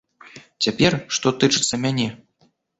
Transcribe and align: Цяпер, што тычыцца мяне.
Цяпер, 0.67 0.97
што 1.17 1.35
тычыцца 1.45 1.83
мяне. 1.85 2.11